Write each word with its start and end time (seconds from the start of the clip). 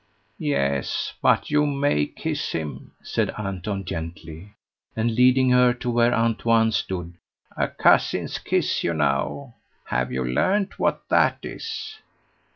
"Yes, 0.39 1.13
but 1.21 1.51
you 1.51 1.67
may 1.67 2.07
kiss 2.07 2.53
him," 2.53 2.93
said 3.03 3.31
Anton 3.37 3.85
gently, 3.85 4.53
and 4.95 5.13
leading 5.13 5.51
her 5.51 5.75
to 5.75 5.91
where 5.91 6.11
Antoine 6.11 6.71
stood 6.71 7.13
"a 7.55 7.67
cousin's 7.67 8.39
kiss, 8.39 8.83
you 8.83 8.95
know 8.95 9.53
have 9.85 10.11
you 10.11 10.25
learned 10.25 10.73
what 10.79 11.07
that 11.09 11.37
is?" 11.45 11.99